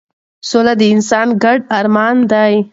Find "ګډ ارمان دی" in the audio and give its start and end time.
1.43-2.53